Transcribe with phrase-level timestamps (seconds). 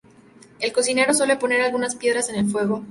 [0.59, 2.79] El cocinero suele poner algunas piedras en el fuego.